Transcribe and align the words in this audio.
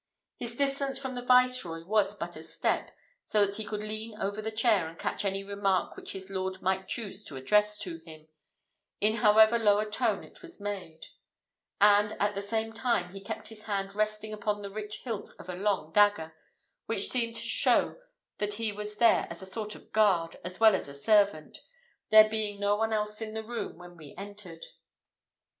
His 0.37 0.55
distance 0.55 0.97
from 0.97 1.13
the 1.13 1.21
viceroy 1.21 1.83
was 1.83 2.15
but 2.15 2.35
a 2.35 2.41
step, 2.41 2.89
so 3.23 3.45
that 3.45 3.57
he 3.57 3.63
could 3.63 3.81
lean 3.81 4.17
over 4.19 4.41
the 4.41 4.49
chair 4.49 4.87
and 4.87 4.97
catch 4.97 5.23
any 5.23 5.43
remark 5.43 5.95
which 5.95 6.13
his 6.13 6.27
lord 6.31 6.59
might 6.59 6.87
choose 6.87 7.23
to 7.25 7.35
address 7.35 7.77
to 7.81 7.99
him, 7.99 8.27
in 8.99 9.17
however 9.17 9.59
low 9.59 9.77
a 9.77 9.85
tone 9.85 10.23
it 10.23 10.41
was 10.41 10.59
made, 10.59 11.05
and 11.79 12.13
at 12.19 12.33
the 12.33 12.41
same 12.41 12.73
time, 12.73 13.13
he 13.13 13.21
kept 13.23 13.49
his 13.49 13.65
hand 13.65 13.93
resting 13.93 14.33
upon 14.33 14.63
the 14.63 14.71
rich 14.71 15.01
hilt 15.03 15.33
of 15.37 15.47
a 15.47 15.53
long 15.55 15.91
dagger; 15.93 16.33
which 16.87 17.07
seemed 17.09 17.35
to 17.35 17.43
show 17.43 18.01
that 18.39 18.55
he 18.55 18.71
was 18.71 18.97
there 18.97 19.27
as 19.29 19.43
a 19.43 19.45
sort 19.45 19.75
of 19.75 19.91
guard, 19.93 20.35
as 20.43 20.59
well 20.59 20.73
as 20.73 20.89
a 20.89 20.95
servant, 20.95 21.59
there 22.09 22.27
being 22.27 22.59
no 22.59 22.75
one 22.75 22.91
else 22.91 23.21
in 23.21 23.35
the 23.35 23.43
room 23.43 23.77
when 23.77 23.95
we 23.95 24.15
entered. 24.17 24.65